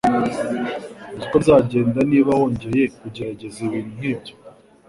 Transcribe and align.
Uzi 1.13 1.23
uko 1.25 1.35
bizagenda 1.41 1.99
niba 2.11 2.29
wongeye 2.39 2.83
kugerageza 2.99 3.57
ibintu 3.67 3.91
nkibyo 3.97 4.33